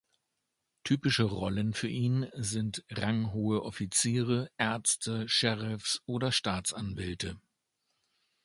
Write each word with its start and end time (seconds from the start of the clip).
Typische 0.83 1.25
Rollen 1.25 1.73
für 1.75 1.87
ihn 1.87 2.27
sind 2.33 2.83
ranghohe 2.89 3.61
Offiziere, 3.61 4.49
Ärzte, 4.57 5.29
Sheriffs 5.29 6.01
oder 6.07 6.31
Staatsanwälte. 6.31 7.39